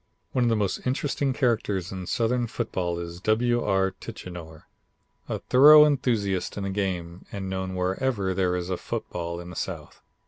[0.31, 3.63] One of the most interesting characters in Southern football is W.
[3.63, 3.91] R.
[3.91, 4.63] Tichenor,
[5.29, 9.55] a thorough enthusiast in the game and known wherever there is a football in the
[9.55, 10.01] South.